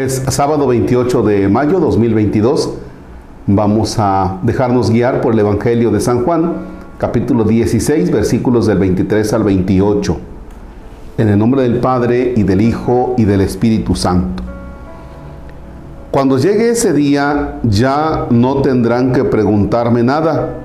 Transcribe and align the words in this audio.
Es 0.00 0.22
sábado 0.28 0.66
28 0.66 1.22
de 1.24 1.48
mayo 1.50 1.78
2022. 1.78 2.70
Vamos 3.46 3.96
a 3.98 4.38
dejarnos 4.42 4.90
guiar 4.90 5.20
por 5.20 5.34
el 5.34 5.40
Evangelio 5.40 5.90
de 5.90 6.00
San 6.00 6.24
Juan, 6.24 6.54
capítulo 6.96 7.44
16, 7.44 8.10
versículos 8.10 8.66
del 8.66 8.78
23 8.78 9.30
al 9.34 9.44
28. 9.44 10.16
En 11.18 11.28
el 11.28 11.38
nombre 11.38 11.60
del 11.64 11.80
Padre 11.80 12.32
y 12.34 12.44
del 12.44 12.62
Hijo 12.62 13.14
y 13.18 13.26
del 13.26 13.42
Espíritu 13.42 13.94
Santo. 13.94 14.42
Cuando 16.10 16.38
llegue 16.38 16.70
ese 16.70 16.94
día 16.94 17.58
ya 17.62 18.24
no 18.30 18.62
tendrán 18.62 19.12
que 19.12 19.24
preguntarme 19.24 20.02
nada. 20.02 20.60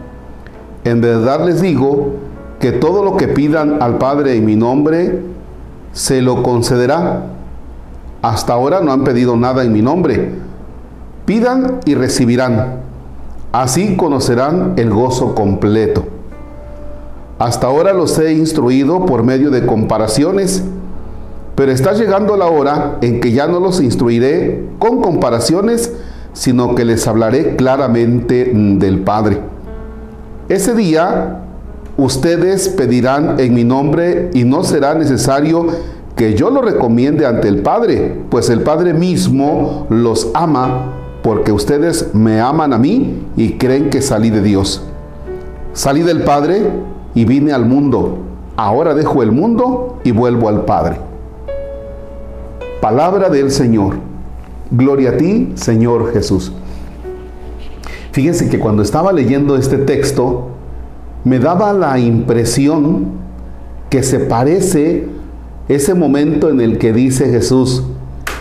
En 0.85 1.01
verdad 1.01 1.45
les 1.45 1.59
digo 1.59 2.13
que 2.61 2.71
todo 2.71 3.03
lo 3.03 3.17
que 3.17 3.27
pidan 3.27 3.83
al 3.83 3.97
Padre 3.97 4.37
en 4.37 4.45
mi 4.45 4.55
nombre, 4.55 5.23
se 5.91 6.21
lo 6.21 6.41
concederá. 6.41 7.34
Hasta 8.25 8.53
ahora 8.53 8.81
no 8.81 8.91
han 8.91 9.03
pedido 9.03 9.37
nada 9.37 9.63
en 9.63 9.71
mi 9.71 9.83
nombre. 9.83 10.31
Pidan 11.27 11.79
y 11.85 11.93
recibirán. 11.93 12.79
Así 13.51 13.95
conocerán 13.97 14.73
el 14.77 14.89
gozo 14.89 15.35
completo. 15.35 16.05
Hasta 17.37 17.67
ahora 17.67 17.93
los 17.93 18.17
he 18.17 18.33
instruido 18.33 19.05
por 19.05 19.21
medio 19.21 19.51
de 19.51 19.67
comparaciones, 19.67 20.63
pero 21.53 21.71
está 21.71 21.93
llegando 21.93 22.35
la 22.35 22.47
hora 22.47 22.97
en 23.01 23.19
que 23.19 23.31
ya 23.31 23.45
no 23.45 23.59
los 23.59 23.79
instruiré 23.79 24.69
con 24.79 25.03
comparaciones, 25.03 25.93
sino 26.33 26.73
que 26.73 26.83
les 26.83 27.07
hablaré 27.07 27.55
claramente 27.55 28.51
del 28.55 29.01
Padre. 29.01 29.39
Ese 30.49 30.73
día 30.73 31.43
ustedes 31.95 32.69
pedirán 32.69 33.39
en 33.39 33.53
mi 33.53 33.63
nombre 33.63 34.31
y 34.33 34.45
no 34.45 34.63
será 34.63 34.95
necesario 34.95 35.67
que 36.15 36.33
yo 36.33 36.49
lo 36.49 36.61
recomiende 36.61 37.25
ante 37.25 37.47
el 37.47 37.61
Padre, 37.61 38.21
pues 38.29 38.49
el 38.49 38.61
Padre 38.61 38.93
mismo 38.93 39.85
los 39.89 40.31
ama 40.33 40.93
porque 41.21 41.51
ustedes 41.51 42.13
me 42.13 42.39
aman 42.39 42.71
a 42.71 42.77
mí 42.77 43.25
y 43.35 43.53
creen 43.53 43.89
que 43.89 44.01
salí 44.01 44.29
de 44.29 44.41
Dios. 44.41 44.83
Salí 45.73 46.03
del 46.03 46.23
Padre 46.23 46.71
y 47.13 47.25
vine 47.25 47.51
al 47.51 47.65
mundo. 47.65 48.19
Ahora 48.55 48.93
dejo 48.93 49.23
el 49.23 49.31
mundo 49.31 49.99
y 50.03 50.11
vuelvo 50.11 50.47
al 50.47 50.63
Padre. 50.65 50.99
Palabra 52.79 53.29
del 53.29 53.51
Señor. 53.51 53.95
Gloria 54.71 55.11
a 55.11 55.17
ti, 55.17 55.51
Señor 55.55 56.13
Jesús. 56.13 56.53
Fíjense 58.11 58.47
que 58.49 58.59
cuando 58.59 58.83
estaba 58.83 59.11
leyendo 59.11 59.57
este 59.57 59.79
texto, 59.79 60.49
me 61.25 61.39
daba 61.39 61.73
la 61.73 61.99
impresión 61.99 63.07
que 63.89 64.03
se 64.03 64.19
parece 64.19 65.09
ese 65.67 65.93
momento 65.93 66.49
en 66.49 66.61
el 66.61 66.77
que 66.77 66.93
dice 66.93 67.29
Jesús, 67.29 67.83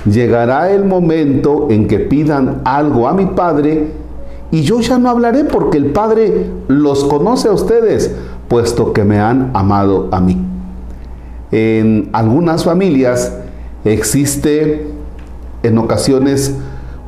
llegará 0.05 0.71
el 0.71 0.85
momento 0.85 1.69
en 1.71 1.89
que 1.89 1.99
pidan 1.99 2.61
algo 2.65 3.09
a 3.09 3.15
mi 3.15 3.27
Padre 3.27 3.89
y 4.51 4.63
yo 4.63 4.81
ya 4.81 4.99
no 4.99 5.09
hablaré 5.09 5.45
porque 5.45 5.79
el 5.79 5.87
Padre 5.87 6.47
los 6.69 7.05
conoce 7.05 7.49
a 7.49 7.53
ustedes, 7.53 8.15
puesto 8.49 8.93
que 8.93 9.05
me 9.05 9.19
han 9.19 9.51
amado 9.55 10.09
a 10.13 10.21
mí. 10.21 10.39
En 11.51 12.11
algunas 12.13 12.65
familias 12.65 13.33
existe 13.85 14.87
en 15.63 15.79
ocasiones 15.79 16.55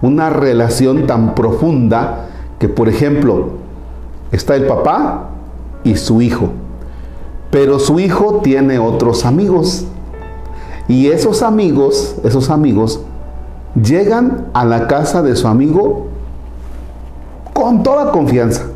una 0.02 0.30
relación 0.30 1.06
tan 1.06 1.34
profunda 1.34 2.26
que, 2.58 2.68
por 2.68 2.88
ejemplo, 2.88 3.50
está 4.32 4.56
el 4.56 4.66
papá 4.66 5.30
y 5.84 5.96
su 5.96 6.22
hijo, 6.22 6.50
pero 7.50 7.78
su 7.78 8.00
hijo 8.00 8.40
tiene 8.42 8.78
otros 8.78 9.24
amigos 9.24 9.86
y 10.88 11.08
esos 11.08 11.42
amigos, 11.42 12.16
esos 12.22 12.50
amigos, 12.50 13.00
llegan 13.74 14.46
a 14.54 14.64
la 14.64 14.86
casa 14.86 15.22
de 15.22 15.34
su 15.34 15.48
amigo 15.48 16.06
con 17.52 17.82
toda 17.82 18.12
confianza. 18.12 18.66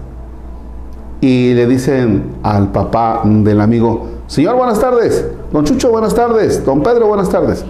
Y 1.21 1.55
le 1.55 1.67
dicen 1.67 2.37
al 2.43 2.73
papá 2.73 3.23
del 3.25 3.61
amigo, 3.61 4.07
Señor, 4.27 4.57
buenas 4.57 4.81
tardes. 4.81 5.25
Don 5.53 5.65
Chucho, 5.65 5.91
buenas 5.91 6.15
tardes. 6.15 6.65
Don 6.65 6.83
Pedro, 6.83 7.07
buenas 7.09 7.29
tardes. 7.29 7.65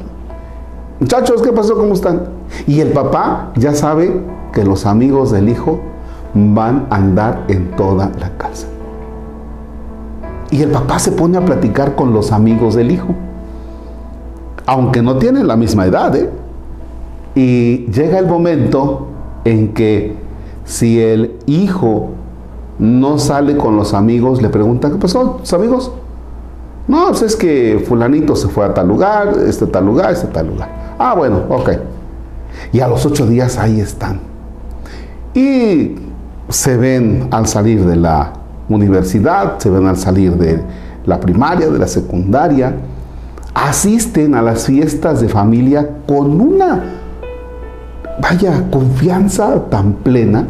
Muchachos, 1.01 1.43
¿qué 1.43 1.53
pasó? 1.53 1.75
¿Cómo 1.77 1.95
están? 1.95 2.29
Y 2.67 2.81
el 2.81 2.93
papá 2.93 3.53
ya 3.57 3.75
sabe 3.75 4.23
que 4.53 4.65
los 4.65 4.87
amigos 4.87 5.31
del 5.33 5.49
hijo 5.49 5.81
van 6.35 6.87
a 6.91 6.97
andar 6.97 7.45
en 7.49 7.71
toda 7.73 8.11
la 8.21 8.37
casa. 8.37 8.67
Y 10.51 10.63
el 10.63 10.71
papá 10.71 10.99
se 10.99 11.13
pone 11.13 11.39
a 11.39 11.45
platicar 11.45 11.95
con 11.95 12.13
los 12.13 12.33
amigos 12.33 12.75
del 12.75 12.91
hijo 12.91 13.15
aunque 14.71 15.03
no 15.03 15.17
tienen 15.17 15.49
la 15.49 15.57
misma 15.57 15.85
edad. 15.85 16.15
¿eh? 16.15 16.31
Y 17.35 17.87
llega 17.87 18.21
el 18.21 18.27
momento 18.27 19.09
en 19.45 19.75
que 19.75 20.15
si 20.65 21.01
el 21.01 21.35
hijo 21.47 22.11
no 22.79 23.19
sale 23.19 23.57
con 23.57 23.77
los 23.77 23.95
amigos, 23.95 24.41
le 24.41 24.49
preguntan, 24.49 24.93
¿qué 24.93 24.99
pasó, 24.99 25.39
tus 25.41 25.53
amigos? 25.55 25.91
No, 26.87 27.09
pues 27.09 27.23
es 27.23 27.35
que 27.35 27.85
fulanito 27.89 28.37
se 28.37 28.47
fue 28.47 28.65
a 28.65 28.73
tal 28.73 28.87
lugar, 28.87 29.35
este 29.45 29.67
tal 29.67 29.87
lugar, 29.87 30.13
este 30.13 30.29
tal 30.29 30.47
lugar. 30.47 30.69
Ah, 31.01 31.15
bueno, 31.17 31.43
ok. 31.49 31.71
Y 32.73 32.79
a 32.79 32.87
los 32.87 33.05
ocho 33.05 33.27
días 33.27 33.59
ahí 33.59 33.81
están. 33.81 34.21
Y 35.35 35.97
se 36.49 36.77
ven 36.77 37.27
al 37.33 37.49
salir 37.49 37.85
de 37.85 37.97
la 37.97 38.35
universidad, 38.69 39.59
se 39.59 39.69
ven 39.69 39.89
al 39.89 39.97
salir 39.97 40.37
de 40.37 40.63
la 41.07 41.19
primaria, 41.19 41.69
de 41.69 41.79
la 41.79 41.89
secundaria, 41.89 42.73
asisten 43.55 44.35
a 44.35 44.43
las 44.43 44.67
fiestas 44.67 45.21
de 45.21 45.29
familia 45.29 45.89
con 46.07 46.41
una, 46.41 46.83
vaya, 48.21 48.69
confianza 48.71 49.69
tan 49.71 49.95
plena 49.95 50.47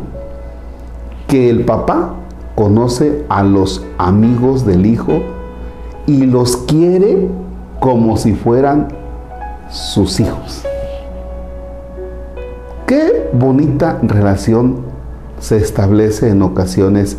que 1.26 1.48
el 1.48 1.64
papá 1.64 2.14
conoce 2.54 3.24
a 3.28 3.42
los 3.42 3.84
amigos 3.98 4.66
del 4.66 4.86
hijo 4.86 5.22
y 6.06 6.26
los 6.26 6.56
quiere 6.56 7.28
como 7.78 8.16
si 8.16 8.34
fueran 8.34 8.88
sus 9.70 10.20
hijos. 10.20 10.64
Qué 12.86 13.30
bonita 13.32 13.98
relación 14.02 14.80
se 15.38 15.56
establece 15.56 16.28
en 16.28 16.42
ocasiones 16.42 17.16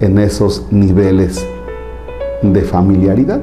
en 0.00 0.18
esos 0.18 0.66
niveles 0.70 1.42
de 2.42 2.60
familiaridad 2.62 3.40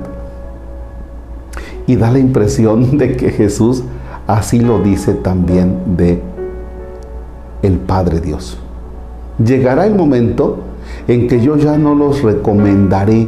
y 1.88 1.96
da 1.96 2.12
la 2.12 2.20
impresión 2.20 2.98
de 2.98 3.16
que 3.16 3.32
Jesús 3.32 3.84
así 4.28 4.60
lo 4.60 4.80
dice 4.80 5.14
también 5.14 5.98
de 5.98 6.22
el 7.62 7.78
Padre 7.78 8.22
Dios. 8.22 8.58
Llegará 9.44 9.86
el 9.86 9.96
momento 9.96 10.60
en 11.08 11.28
que 11.28 11.42
yo 11.42 11.58
ya 11.58 11.78
no 11.78 11.96
los 11.96 12.22
recomendaré, 12.22 13.28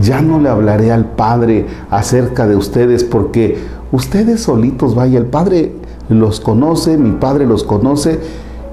ya 0.00 0.20
no 0.20 0.40
le 0.40 0.48
hablaré 0.48 0.92
al 0.92 1.04
Padre 1.04 1.66
acerca 1.90 2.46
de 2.46 2.56
ustedes 2.56 3.04
porque 3.04 3.58
ustedes 3.92 4.42
solitos, 4.42 4.94
vaya, 4.94 5.18
el 5.18 5.26
Padre 5.26 5.72
los 6.08 6.40
conoce, 6.40 6.96
mi 6.96 7.12
Padre 7.12 7.46
los 7.46 7.64
conoce 7.64 8.20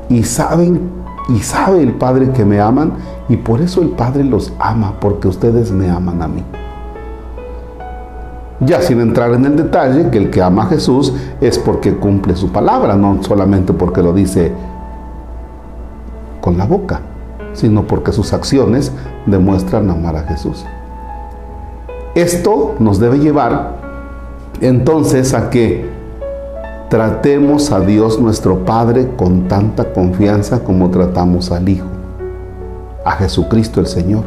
y 0.10 0.24
saben 0.24 1.02
y 1.30 1.40
sabe 1.40 1.82
el 1.82 1.94
Padre 1.94 2.32
que 2.32 2.46
me 2.46 2.60
aman 2.60 2.94
y 3.30 3.38
por 3.38 3.62
eso 3.62 3.82
el 3.82 3.90
Padre 3.90 4.24
los 4.24 4.52
ama 4.60 4.96
porque 5.00 5.28
ustedes 5.28 5.72
me 5.72 5.90
aman 5.90 6.22
a 6.22 6.28
mí. 6.28 6.44
Ya 8.64 8.80
sin 8.80 9.02
entrar 9.02 9.34
en 9.34 9.44
el 9.46 9.56
detalle 9.56 10.12
que 10.12 10.20
el 10.20 10.30
que 10.30 10.40
ama 10.40 10.64
a 10.64 10.68
Jesús 10.68 11.14
es 11.42 11.58
porque 11.58 11.96
cumple 11.96 12.36
su 12.36 12.52
palabra, 12.52 12.96
no 12.96 13.24
solamente 13.24 13.74
porque 13.74 14.04
lo 14.04 14.14
dice 14.14 14.52
con 16.42 16.60
la 16.60 16.66
boca, 16.66 17.02
sino 17.54 17.88
porque 17.88 18.12
sus 18.12 18.34
acciones 18.34 18.92
demuestran 19.26 19.90
amar 19.90 20.16
a 20.16 20.24
Jesús. 20.24 20.64
Esto 22.14 22.76
nos 22.78 23.00
debe 23.00 23.18
llevar 23.18 23.78
entonces 24.62 25.34
a 25.34 25.50
que 25.50 25.90
tratemos 26.90 27.72
a 27.72 27.80
Dios 27.80 28.20
nuestro 28.20 28.60
Padre 28.60 29.10
con 29.18 29.48
tanta 29.48 29.92
confianza 29.92 30.64
como 30.64 30.92
tratamos 30.92 31.52
al 31.52 31.68
Hijo, 31.68 31.88
a 33.06 33.14
Jesucristo 33.14 33.80
el 33.80 33.88
Señor, 33.88 34.24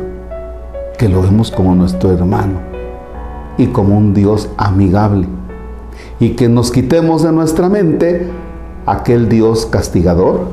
que 0.98 1.08
lo 1.08 1.22
vemos 1.22 1.52
como 1.52 1.72
nuestro 1.76 2.10
hermano 2.10 2.73
y 3.58 3.66
como 3.68 3.96
un 3.96 4.14
Dios 4.14 4.48
amigable. 4.56 5.26
Y 6.20 6.30
que 6.30 6.48
nos 6.48 6.70
quitemos 6.70 7.22
de 7.22 7.32
nuestra 7.32 7.68
mente 7.68 8.28
aquel 8.86 9.28
Dios 9.28 9.66
castigador, 9.66 10.48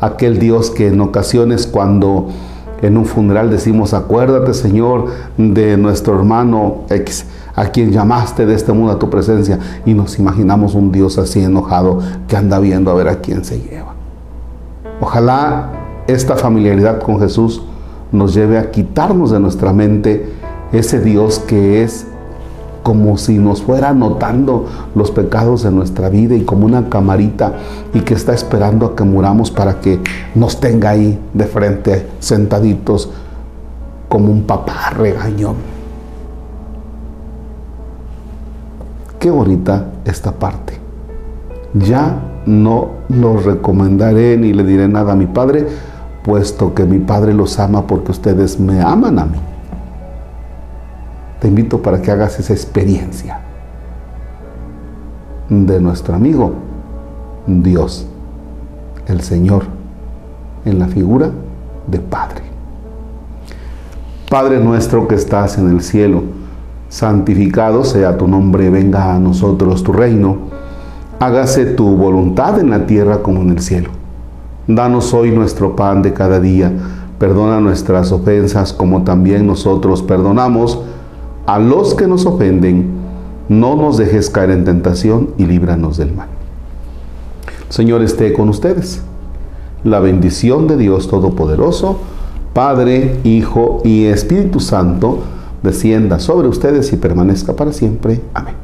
aquel 0.00 0.38
Dios 0.38 0.70
que 0.70 0.88
en 0.88 1.00
ocasiones 1.00 1.66
cuando 1.66 2.28
en 2.82 2.96
un 2.96 3.06
funeral 3.06 3.50
decimos, 3.50 3.94
acuérdate 3.94 4.52
Señor 4.52 5.06
de 5.38 5.76
nuestro 5.76 6.14
hermano 6.14 6.82
X, 6.90 7.26
a 7.54 7.66
quien 7.66 7.90
llamaste 7.90 8.44
de 8.44 8.54
este 8.54 8.72
mundo 8.72 8.92
a 8.92 8.98
tu 8.98 9.08
presencia, 9.08 9.58
y 9.86 9.94
nos 9.94 10.18
imaginamos 10.18 10.74
un 10.74 10.92
Dios 10.92 11.16
así 11.18 11.42
enojado 11.42 12.00
que 12.28 12.36
anda 12.36 12.58
viendo 12.58 12.90
a 12.90 12.94
ver 12.94 13.08
a 13.08 13.20
quién 13.20 13.44
se 13.44 13.60
lleva. 13.60 13.94
Ojalá 15.00 15.70
esta 16.06 16.36
familiaridad 16.36 17.00
con 17.00 17.18
Jesús 17.18 17.62
nos 18.12 18.34
lleve 18.34 18.58
a 18.58 18.70
quitarnos 18.70 19.30
de 19.30 19.40
nuestra 19.40 19.72
mente 19.72 20.32
ese 20.72 21.00
Dios 21.00 21.38
que 21.38 21.82
es 21.82 22.06
como 22.86 23.18
si 23.18 23.38
nos 23.38 23.62
fuera 23.62 23.92
notando 23.92 24.66
los 24.94 25.10
pecados 25.10 25.64
de 25.64 25.72
nuestra 25.72 26.08
vida 26.08 26.36
y 26.36 26.44
como 26.44 26.66
una 26.66 26.88
camarita 26.88 27.54
y 27.92 28.02
que 28.02 28.14
está 28.14 28.32
esperando 28.32 28.86
a 28.86 28.94
que 28.94 29.02
muramos 29.02 29.50
para 29.50 29.80
que 29.80 29.98
nos 30.36 30.60
tenga 30.60 30.90
ahí 30.90 31.18
de 31.34 31.46
frente, 31.46 32.06
sentaditos, 32.20 33.10
como 34.08 34.30
un 34.30 34.44
papá 34.44 34.90
regañón. 34.90 35.56
Qué 39.18 39.32
bonita 39.32 39.86
esta 40.04 40.30
parte. 40.30 40.78
Ya 41.74 42.22
no 42.46 42.90
los 43.08 43.44
recomendaré 43.44 44.36
ni 44.36 44.52
le 44.52 44.62
diré 44.62 44.86
nada 44.86 45.14
a 45.14 45.16
mi 45.16 45.26
padre, 45.26 45.66
puesto 46.22 46.72
que 46.72 46.84
mi 46.84 47.00
padre 47.00 47.34
los 47.34 47.58
ama 47.58 47.84
porque 47.84 48.12
ustedes 48.12 48.60
me 48.60 48.80
aman 48.80 49.18
a 49.18 49.24
mí. 49.24 49.38
Te 51.40 51.48
invito 51.48 51.82
para 51.82 52.00
que 52.00 52.10
hagas 52.10 52.38
esa 52.40 52.52
experiencia 52.52 53.40
de 55.48 55.80
nuestro 55.80 56.14
amigo 56.14 56.54
Dios, 57.46 58.06
el 59.06 59.20
Señor, 59.20 59.64
en 60.64 60.78
la 60.78 60.88
figura 60.88 61.30
de 61.86 61.98
Padre. 61.98 62.42
Padre 64.28 64.58
nuestro 64.58 65.06
que 65.06 65.14
estás 65.14 65.58
en 65.58 65.70
el 65.70 65.82
cielo, 65.82 66.22
santificado 66.88 67.84
sea 67.84 68.16
tu 68.16 68.26
nombre, 68.26 68.70
venga 68.70 69.14
a 69.14 69.18
nosotros 69.20 69.84
tu 69.84 69.92
reino, 69.92 70.38
hágase 71.20 71.66
tu 71.66 71.96
voluntad 71.96 72.58
en 72.58 72.70
la 72.70 72.86
tierra 72.86 73.22
como 73.22 73.42
en 73.42 73.50
el 73.50 73.60
cielo. 73.60 73.90
Danos 74.66 75.14
hoy 75.14 75.30
nuestro 75.30 75.76
pan 75.76 76.02
de 76.02 76.12
cada 76.12 76.40
día, 76.40 76.72
perdona 77.20 77.60
nuestras 77.60 78.10
ofensas 78.10 78.72
como 78.72 79.04
también 79.04 79.46
nosotros 79.46 80.02
perdonamos 80.02 80.82
a 81.46 81.58
los 81.58 81.94
que 81.94 82.06
nos 82.06 82.26
ofenden, 82.26 82.90
no 83.48 83.76
nos 83.76 83.96
dejes 83.96 84.30
caer 84.30 84.50
en 84.50 84.64
tentación 84.64 85.30
y 85.38 85.46
líbranos 85.46 85.96
del 85.96 86.12
mal. 86.12 86.28
Señor 87.68 88.02
esté 88.02 88.32
con 88.32 88.48
ustedes. 88.48 89.02
La 89.84 90.00
bendición 90.00 90.66
de 90.66 90.76
Dios 90.76 91.08
Todopoderoso, 91.08 91.98
Padre, 92.52 93.20
Hijo 93.22 93.82
y 93.84 94.06
Espíritu 94.06 94.58
Santo, 94.58 95.20
descienda 95.62 96.18
sobre 96.18 96.48
ustedes 96.48 96.92
y 96.92 96.96
permanezca 96.96 97.54
para 97.54 97.72
siempre. 97.72 98.20
Amén. 98.34 98.54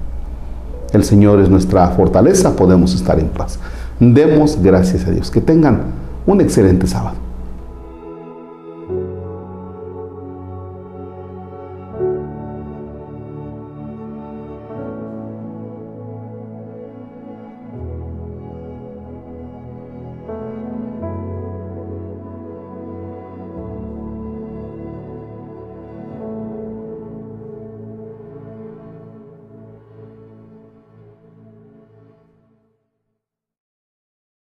El 0.93 1.05
Señor 1.05 1.40
es 1.40 1.49
nuestra 1.49 1.88
fortaleza, 1.88 2.56
podemos 2.56 2.94
estar 2.94 3.19
en 3.19 3.28
paz. 3.28 3.58
Demos 4.00 4.58
gracias 4.61 5.06
a 5.06 5.11
Dios. 5.11 5.31
Que 5.31 5.40
tengan 5.40 5.82
un 6.26 6.40
excelente 6.40 6.87
sábado. 6.87 7.17